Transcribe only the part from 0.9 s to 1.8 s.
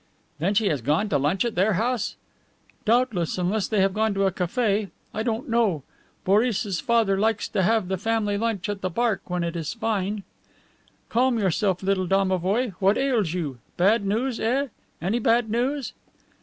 to lunch at their